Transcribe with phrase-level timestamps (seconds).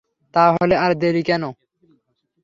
[0.33, 1.43] তা হলে আর দেরি কেন।